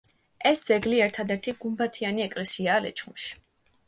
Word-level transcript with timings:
ეს 0.51 0.61
ძეგლი 0.69 1.01
ერთადერთი 1.07 1.53
გუმბათიანი 1.65 2.25
ეკლესიაა 2.29 2.81
ლეჩხუმში. 2.87 3.37